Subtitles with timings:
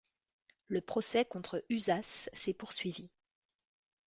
[0.67, 3.11] Le procès contre Ūsas s'est poursuivi.